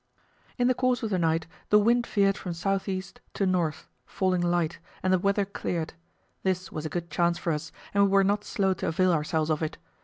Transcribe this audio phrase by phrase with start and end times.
[0.57, 4.41] In the course of the night the wind veered from south east to north, falling
[4.41, 5.93] light, and the weather cleared.
[6.41, 9.51] This was a good chance for us, and we were not slow to avail ourselves
[9.51, 9.77] of it.